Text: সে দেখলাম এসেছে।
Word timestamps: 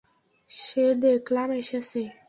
সে 0.49 0.85
দেখলাম 1.01 1.49
এসেছে। 1.51 2.01